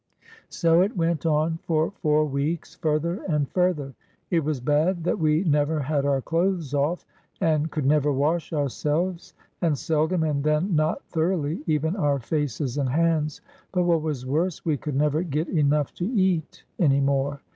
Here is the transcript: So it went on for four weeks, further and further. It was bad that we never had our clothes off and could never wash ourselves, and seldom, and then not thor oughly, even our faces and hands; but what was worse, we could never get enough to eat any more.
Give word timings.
So 0.49 0.81
it 0.81 0.97
went 0.97 1.27
on 1.27 1.59
for 1.61 1.91
four 1.91 2.25
weeks, 2.25 2.73
further 2.73 3.21
and 3.29 3.47
further. 3.51 3.93
It 4.31 4.43
was 4.43 4.59
bad 4.59 5.03
that 5.03 5.19
we 5.19 5.43
never 5.43 5.79
had 5.79 6.07
our 6.07 6.23
clothes 6.23 6.73
off 6.73 7.05
and 7.39 7.69
could 7.69 7.85
never 7.85 8.11
wash 8.11 8.51
ourselves, 8.51 9.35
and 9.61 9.77
seldom, 9.77 10.23
and 10.23 10.43
then 10.43 10.75
not 10.75 11.05
thor 11.05 11.33
oughly, 11.33 11.61
even 11.67 11.95
our 11.95 12.17
faces 12.19 12.79
and 12.79 12.89
hands; 12.89 13.41
but 13.71 13.83
what 13.83 14.01
was 14.01 14.25
worse, 14.25 14.65
we 14.65 14.75
could 14.75 14.95
never 14.95 15.21
get 15.21 15.47
enough 15.49 15.93
to 15.93 16.05
eat 16.05 16.63
any 16.79 16.99
more. 16.99 17.39